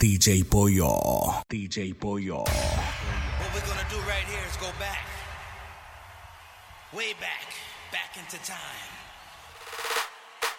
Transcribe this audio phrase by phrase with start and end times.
[0.00, 1.42] DJ Pollo.
[1.50, 2.38] DJ Pollo.
[2.38, 5.04] What we're gonna do right here is go back.
[6.94, 7.52] Way back.
[7.92, 8.88] Back into time.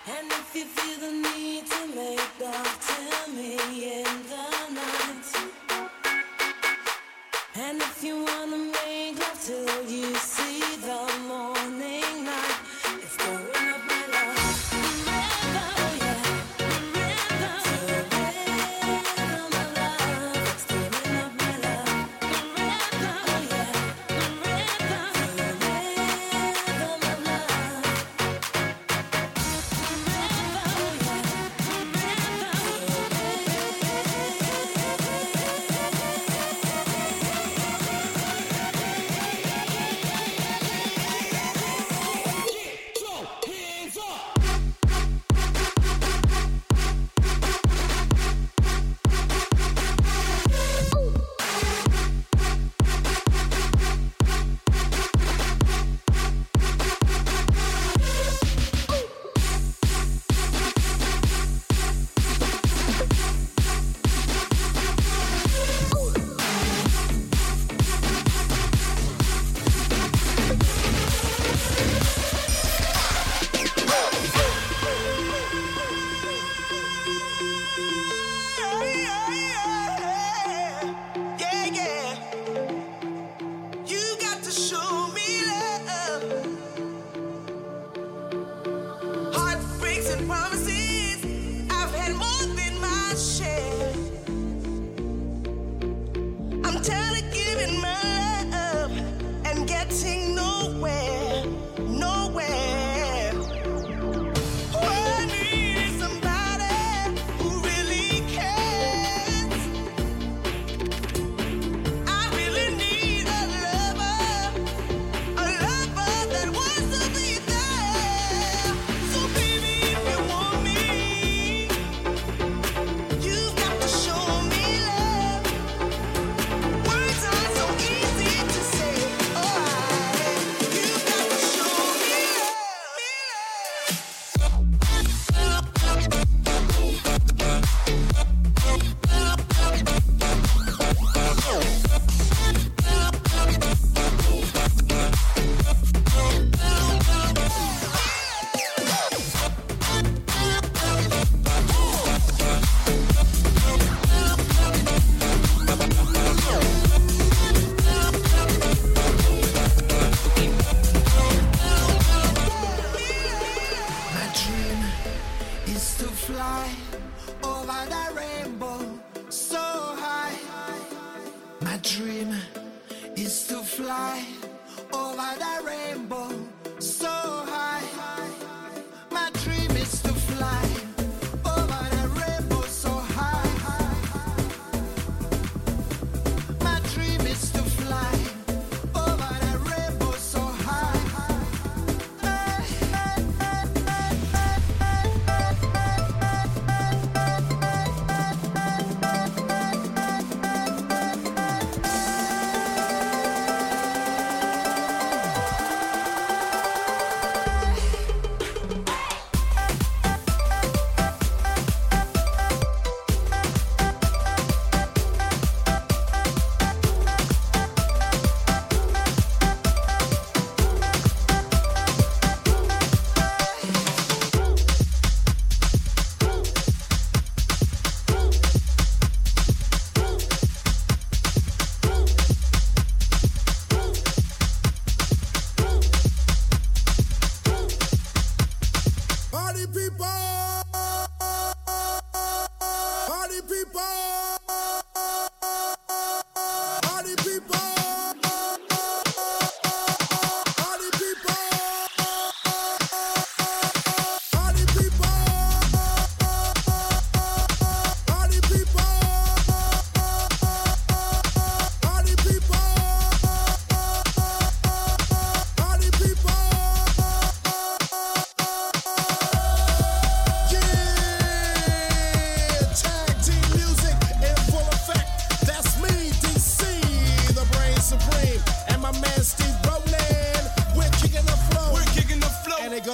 [0.05, 3.57] And if you feel the need to make love, tell me
[3.97, 4.45] in the
[4.75, 5.25] night.
[7.55, 11.60] And if you wanna make love till you see the morning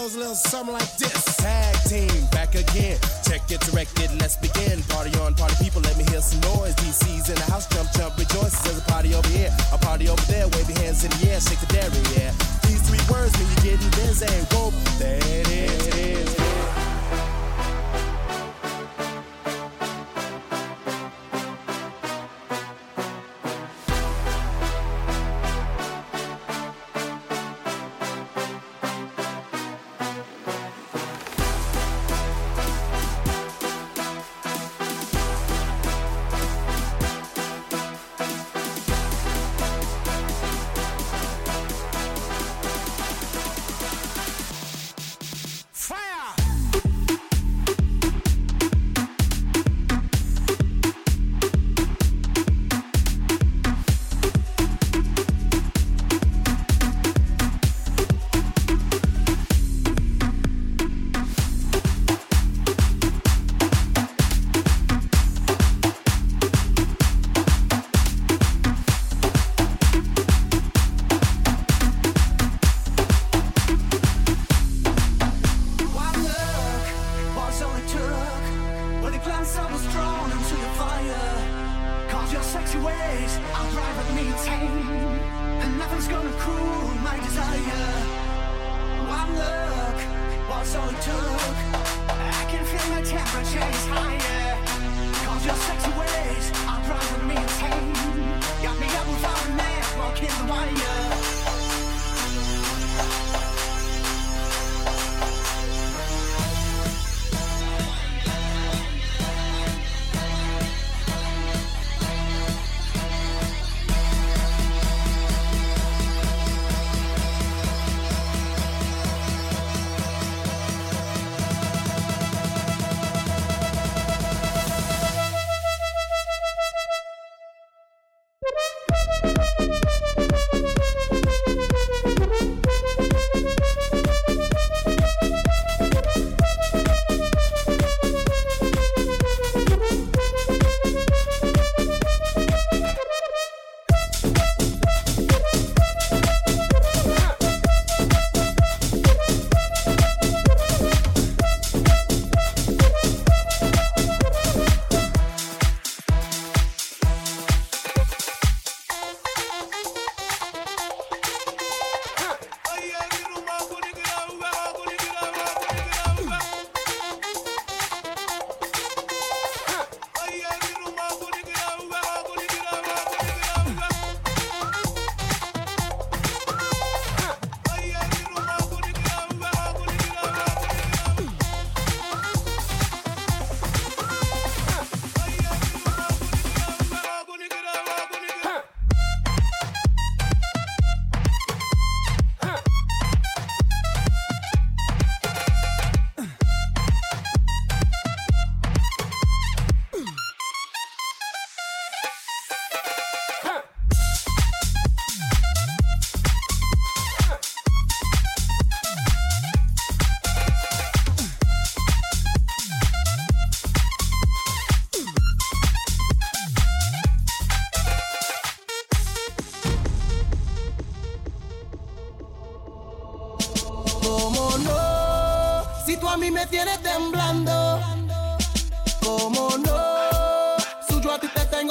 [0.08, 1.36] goes a little something like this.
[1.36, 2.98] Tag team, back again.
[3.24, 4.82] Check it, directed, let's begin.
[4.84, 6.76] Party on, party people, let me hear some noise.
[6.76, 8.58] DC's in the house, jump, jump, rejoice.
[8.64, 10.48] There's a party over here, a party over there.
[10.48, 12.32] Wave your hands in the air, shake the dairy, yeah.
[12.64, 14.28] These three words mean you're getting busy.
[14.52, 16.77] Whoa, there it is.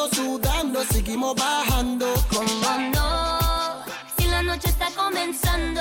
[0.09, 2.07] sudando, seguimos bajando.
[2.33, 2.49] Como
[2.95, 3.85] no,
[4.17, 5.81] si la noche está comenzando.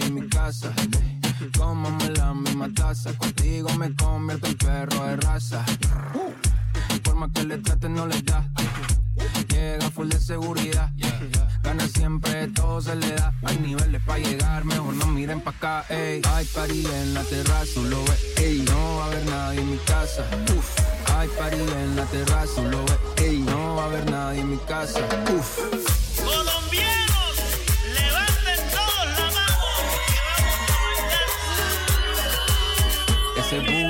[0.00, 0.72] en mi casa.
[1.56, 5.64] Cómame la misma taza, contigo me convierto en perro de raza.
[7.02, 8.48] Por más que le traten, no le da.
[9.48, 10.90] Llega full de seguridad.
[11.62, 13.32] Gana siempre, todo se le da.
[13.44, 16.22] Hay niveles para llegar, mejor no miren pa' acá, ey.
[16.32, 18.64] Hay party en la terraza, lo ves, ey.
[18.66, 20.24] No va a haber nadie en mi casa.
[20.56, 20.78] Uf.
[21.16, 22.96] Hay party en la terraza, lo ve.
[23.24, 23.38] ey.
[23.38, 25.00] No va a haber nadie en mi casa.
[25.36, 26.03] Uf.
[33.44, 33.83] ese boom.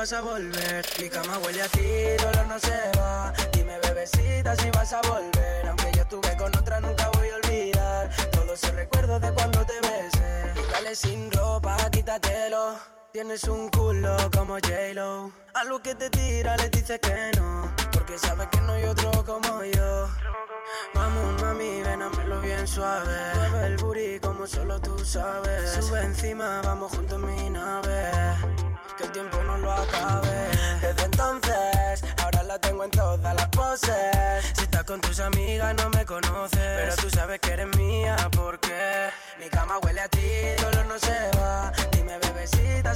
[0.00, 3.34] Mi cama huele a ti, dolor no se va.
[3.52, 5.68] Dime, bebecita, si vas a volver.
[5.68, 8.10] Aunque yo estuve con otra, nunca voy a olvidar.
[8.32, 10.54] Todo ese recuerdo de cuando te besé.
[10.72, 12.78] Dale sin ropa, quítatelo.
[13.12, 15.32] Tienes un culo como J-Lo.
[15.52, 17.70] A lo que te tira le dices que no.
[17.92, 20.08] Porque sabes que no hay otro como yo.
[20.94, 23.18] Vamos, mami, ven, a lo bien suave.
[23.34, 25.72] Mueve el booty como solo tú sabes.
[25.72, 28.49] Sube encima, vamos juntos en mi nave.
[30.80, 34.44] Desde entonces, ahora la tengo en todas las poses.
[34.54, 36.58] Si estás con tus amigas, no me conoces.
[36.58, 40.20] Pero tú sabes que eres mía, porque mi cama huele a ti,
[40.60, 41.72] dolor no se va.
[41.92, 42.89] Dime, bebecita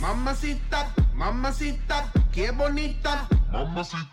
[0.00, 3.26] Mamacita, mamacita, qué bonita.
[3.50, 4.11] Mamacita.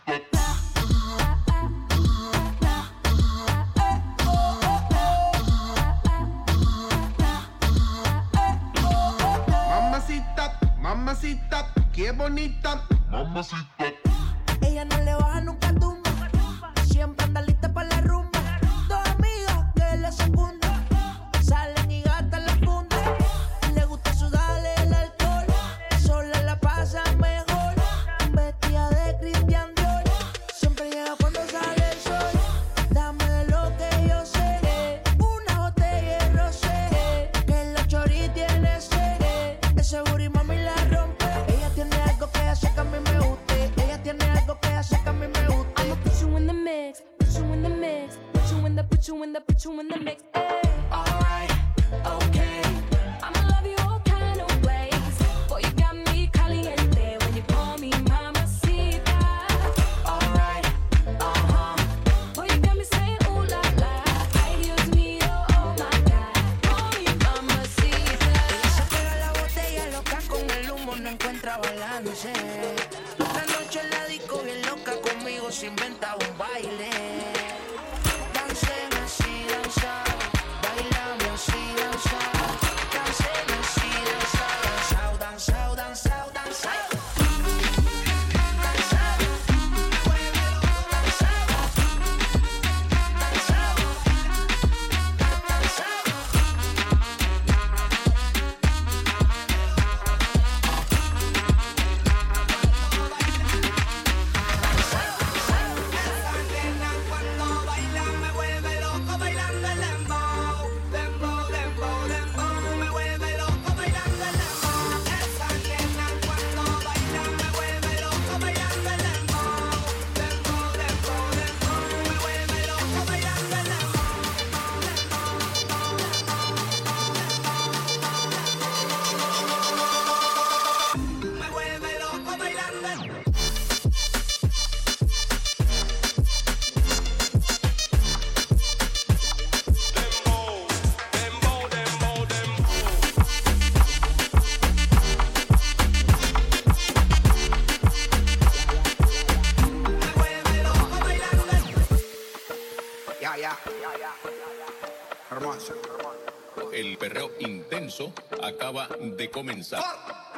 [158.44, 159.84] acaba de comenzar.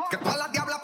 [0.10, 0.81] Que todas las diablas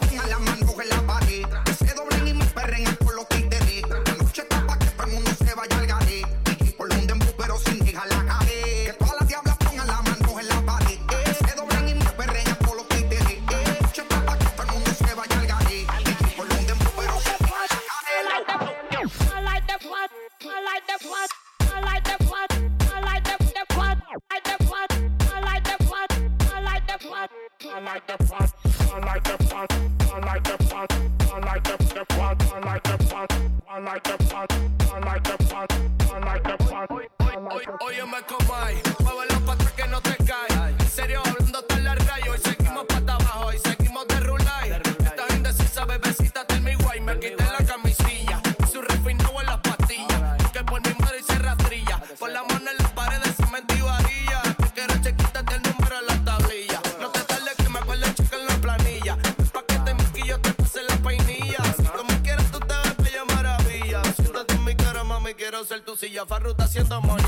[66.88, 67.27] the money.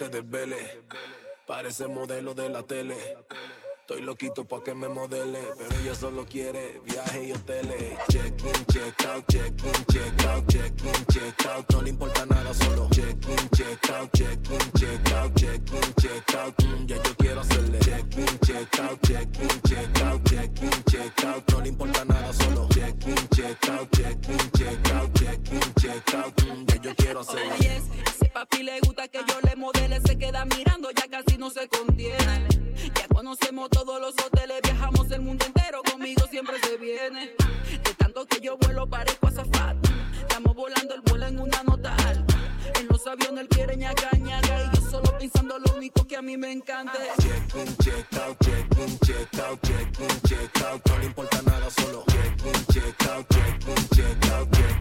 [0.00, 0.78] te desveles.
[1.46, 2.96] Parece modelo de la tele.
[3.90, 7.98] Estoy loquito pa' que me modele, pero ella solo quiere viaje y hoteles.
[8.08, 11.72] Check in, check out, check in, check out, check in, check out.
[11.72, 15.94] No le importa nada, solo check in, check out, check in, check out, check in,
[16.00, 16.54] check out.
[16.62, 20.84] Mm, ya yo quiero hacerle check in, check out, check in, check out, check in,
[20.84, 21.50] check out.
[21.50, 25.74] No le importa nada, solo check in, check out, check in, check out, check in,
[25.82, 26.42] check out.
[26.44, 27.54] Mm, ya yo quiero hacerle.
[27.54, 27.82] Oh, yes.
[28.06, 31.66] Ese papi le gusta que yo le modele, se queda mirando, ya casi no se
[31.66, 32.60] contiene.
[33.30, 37.30] Conocemos todos los hoteles, viajamos el mundo entero, conmigo siempre se viene.
[37.84, 39.76] De tanto que yo vuelo parezco azafata.
[40.20, 42.34] Estamos volando el vuelo en una nota alta.
[42.80, 46.22] En los aviones él quiere ñaca, ñaca, Y yo solo pensando lo único que a
[46.22, 50.82] mí me encanta Check in, check out, check in, check out, check in, check out
[50.88, 54.79] No le importa nada, solo Check in, check out, check in, check out, check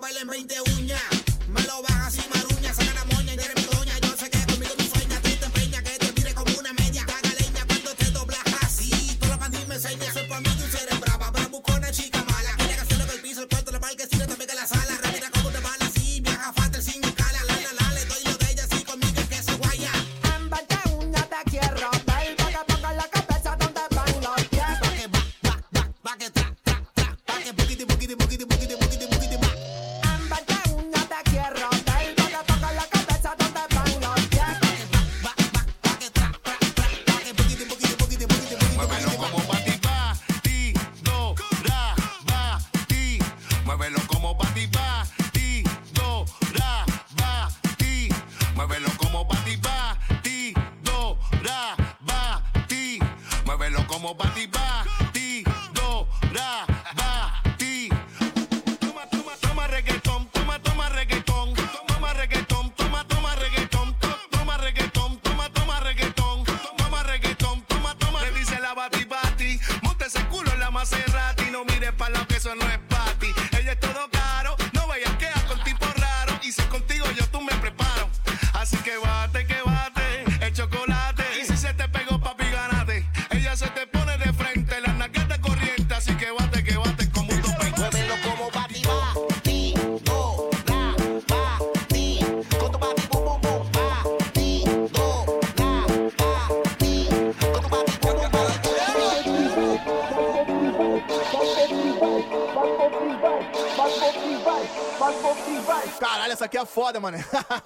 [0.00, 1.23] bailen 20 uñas.
[106.64, 107.18] foda, mano.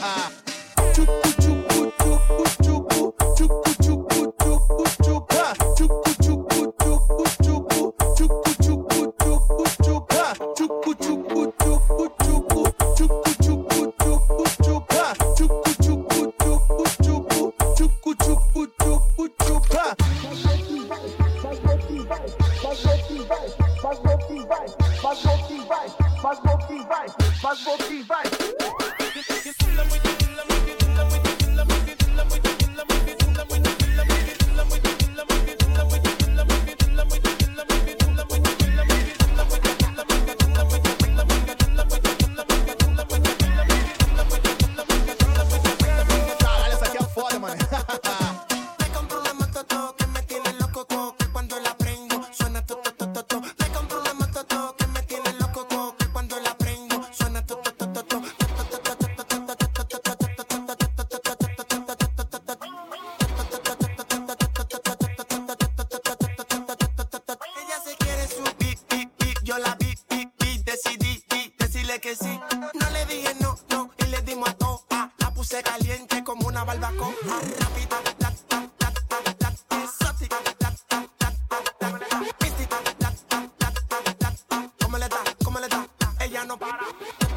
[86.49, 87.28] não para.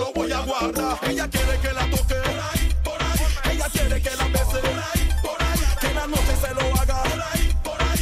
[0.00, 0.98] lo voy a guardar.
[1.08, 2.18] Ella quiere que la toque.
[2.48, 3.52] Ahí, por ahí.
[3.52, 4.58] Ella quiere que la bese.
[4.66, 5.60] Por ahí, por ahí.
[5.80, 7.02] Que la noche se lo haga.
[7.02, 8.00] Por ahí, por ahí.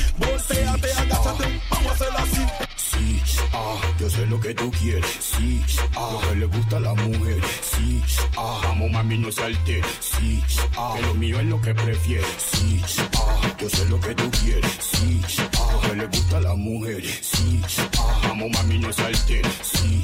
[1.03, 1.61] Agáchate.
[1.71, 2.43] Vamos a hacerla así.
[2.77, 5.07] Sí, ah, yo sé lo que tú quieres.
[5.21, 5.63] Sí,
[5.97, 7.41] ah, que le gusta a la mujer.
[7.73, 8.03] Sí,
[8.37, 9.83] ah, vamos mami, no salte.
[10.01, 10.43] Sí,
[10.77, 12.27] ah, lo mío es lo que prefieres.
[12.53, 12.81] Sí,
[13.17, 14.73] ah, yo sé lo que tú quieres.
[14.93, 15.21] Sí,
[15.59, 17.03] ah, que le gusta a la mujer.
[17.23, 17.61] Sí,
[17.98, 17.98] ah,
[18.39, 19.43] vamos mami no salte.
[19.63, 20.03] Sí,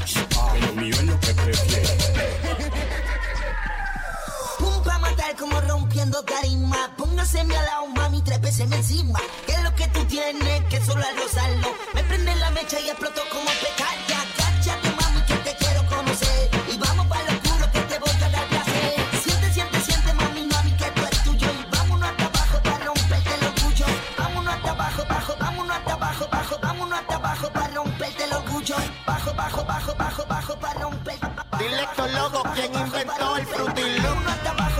[0.52, 1.88] pero mío es lo que prefiere.
[4.58, 6.90] Pum pa' matar como rompiendo carisma.
[6.96, 9.20] Póngase mi lado, oh, mami, trépeseme encima.
[9.46, 11.74] ¿Qué es lo que tú tienes que solo al rozarlo?
[11.94, 14.03] Me prende la mecha y exploto como petal.
[32.54, 34.73] Quién inventó el Fruity Loop.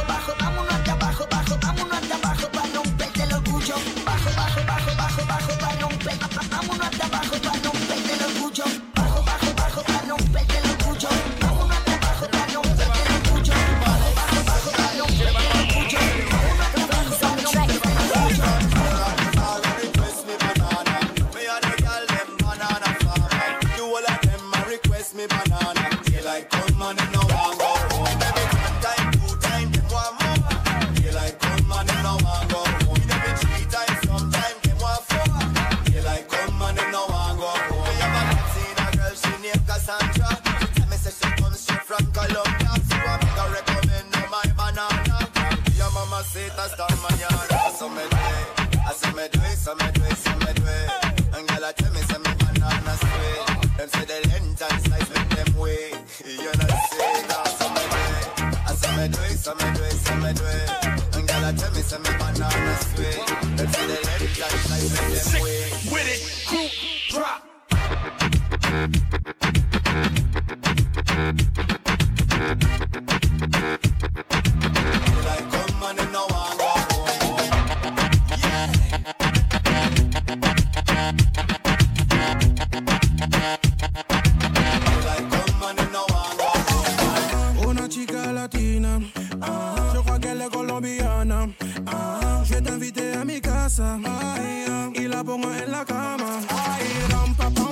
[96.16, 96.46] mama.
[96.50, 97.63] I am papa.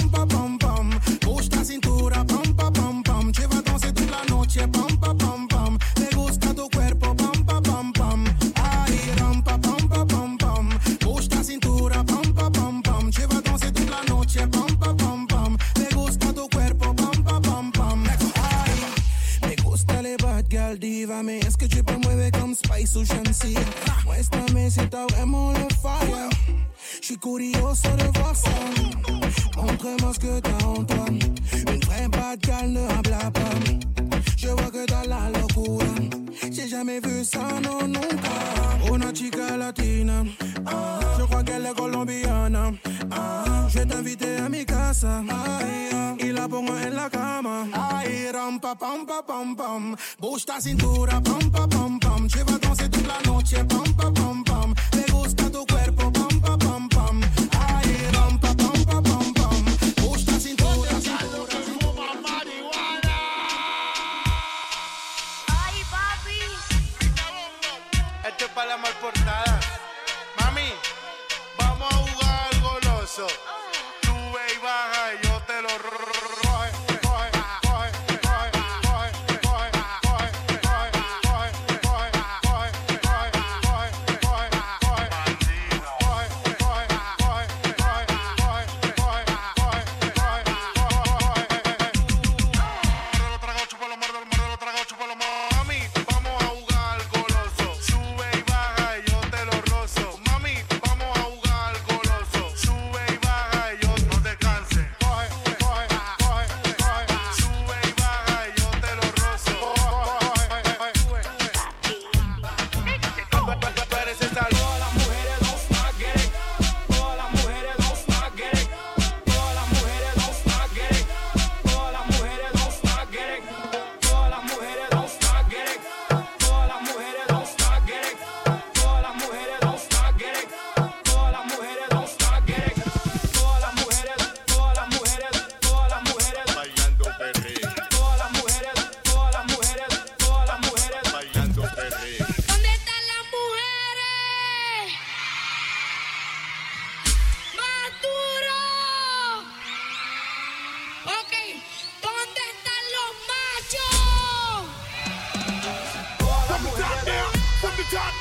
[157.90, 158.14] the top,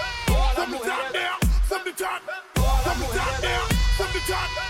[0.55, 2.21] from the top down, from the top,
[2.83, 4.60] from the top down, from the top.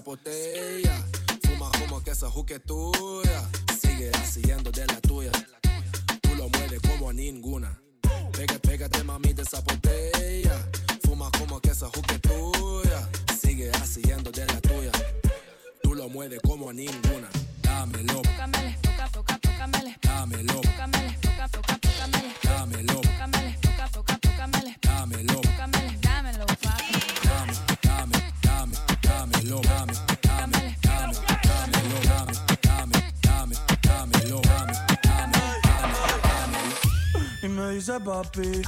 [0.00, 1.04] Botella.
[1.42, 3.48] Fuma como que esa juque tuya.
[3.80, 5.30] Sigue siguiendo de la tuya.
[6.22, 7.78] Tú lo mueves como a ninguna.
[8.32, 9.44] Pégate, pégate, mami, de.
[11.04, 13.08] Fuma como que esa juque tuya.
[13.40, 14.92] Sigue siguiendo de la tuya.
[15.82, 17.28] Tú lo mueves como a ninguna.
[17.62, 19.96] Dámelo, Tócamele, toca, toca, tócamele.
[20.02, 22.34] dámelo, Tócamele, toca, toca, tócamele.
[22.42, 24.76] dámelo, Tócamele, toca, toca, tócamele.
[24.82, 25.40] dámelo.
[25.40, 25.79] Tócamele,
[37.70, 38.62] me dice papi.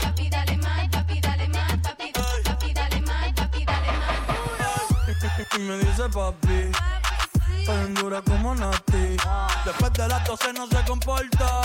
[0.00, 4.16] Papi, dale más, papi, dale más, papi, papi, dale más, papi, dale más.
[5.54, 6.72] Y me dice papi.
[7.66, 9.16] Tan dura como Nati.
[9.66, 11.62] Después de las 12 no se comporta.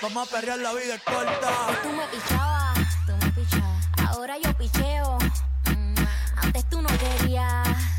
[0.00, 1.50] Vamos a perrear, la vida es corta.
[1.82, 3.88] Tú me pichabas, tú me pichabas.
[4.08, 5.18] Ahora yo picheo.
[5.66, 5.94] Mm,
[6.36, 7.97] Antes tú no querías.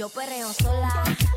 [0.00, 1.29] Yo perreo sola.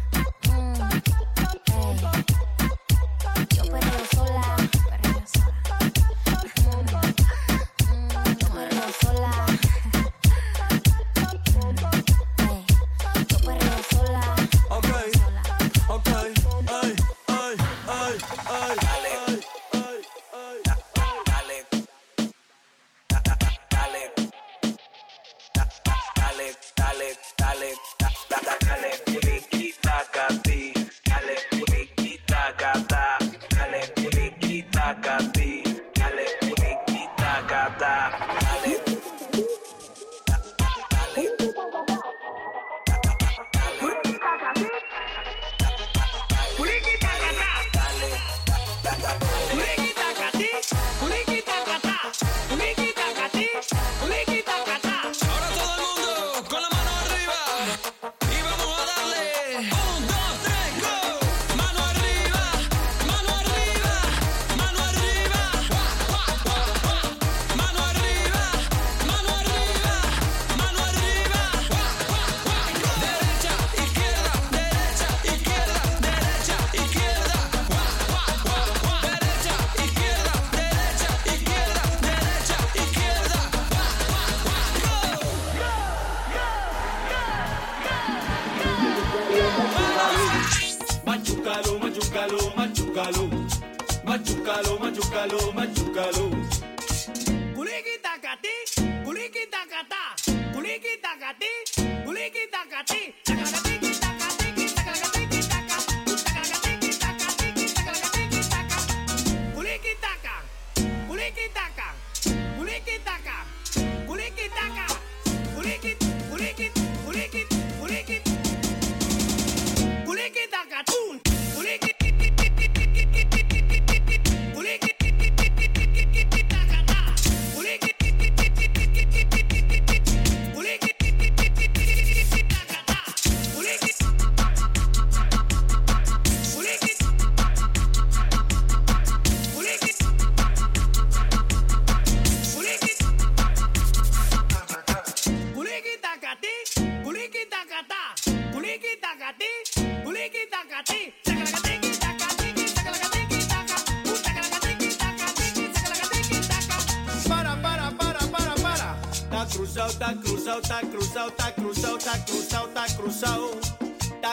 [95.13, 95.82] galoo machu.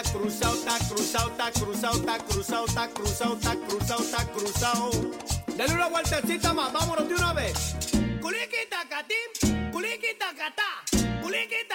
[0.03, 4.91] Cruzado, está cruzado, está cruzado, está cruzado, está cruzado, está cruzado, está cruzado.
[5.57, 7.77] Dale una vueltecita más, vámonos de una vez.
[8.21, 11.69] Kuliki takati, kuliki takata, kuliki